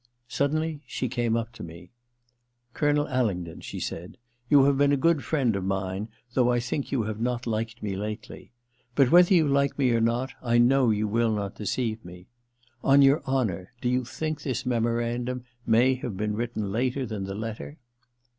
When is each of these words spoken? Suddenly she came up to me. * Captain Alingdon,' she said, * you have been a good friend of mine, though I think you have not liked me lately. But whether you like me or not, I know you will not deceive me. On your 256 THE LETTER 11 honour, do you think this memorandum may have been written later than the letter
Suddenly 0.27 0.81
she 0.87 1.07
came 1.07 1.37
up 1.37 1.51
to 1.53 1.61
me. 1.61 1.91
* 2.31 2.73
Captain 2.73 2.97
Alingdon,' 3.05 3.61
she 3.61 3.79
said, 3.79 4.17
* 4.31 4.49
you 4.49 4.63
have 4.63 4.75
been 4.75 4.91
a 4.91 4.97
good 4.97 5.23
friend 5.23 5.55
of 5.55 5.63
mine, 5.63 6.07
though 6.33 6.51
I 6.51 6.59
think 6.59 6.91
you 6.91 7.03
have 7.03 7.21
not 7.21 7.45
liked 7.45 7.83
me 7.83 7.95
lately. 7.95 8.51
But 8.95 9.11
whether 9.11 9.31
you 9.31 9.47
like 9.47 9.77
me 9.77 9.91
or 9.91 10.01
not, 10.01 10.31
I 10.41 10.57
know 10.57 10.89
you 10.89 11.07
will 11.07 11.31
not 11.31 11.53
deceive 11.53 12.03
me. 12.03 12.25
On 12.83 13.03
your 13.03 13.19
256 13.19 13.25
THE 13.29 13.37
LETTER 13.37 13.61
11 13.61 13.61
honour, 13.61 13.71
do 13.79 13.89
you 13.89 14.03
think 14.03 14.41
this 14.41 14.65
memorandum 14.65 15.43
may 15.67 15.93
have 15.93 16.17
been 16.17 16.33
written 16.35 16.71
later 16.71 17.05
than 17.05 17.25
the 17.25 17.35
letter 17.35 17.77